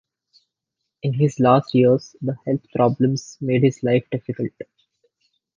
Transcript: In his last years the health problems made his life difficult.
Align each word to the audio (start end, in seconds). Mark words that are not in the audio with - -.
In 1.03 1.13
his 1.13 1.39
last 1.39 1.75
years 1.75 2.15
the 2.21 2.35
health 2.43 2.63
problems 2.73 3.37
made 3.39 3.61
his 3.61 3.83
life 3.83 4.07
difficult. 4.11 4.49